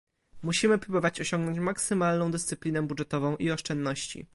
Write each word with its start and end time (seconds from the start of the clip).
Musimy 0.43 0.77
próbować 0.77 1.21
osiągnąć 1.21 1.59
maksymalną 1.59 2.31
dyscyplinę 2.31 2.81
budżetową 2.81 3.35
i 3.37 3.51
oszczędności 3.51 4.25